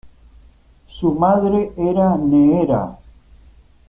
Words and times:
Su 0.99 1.11
madre 1.13 1.73
era 1.77 2.17
Neera. 2.17 2.97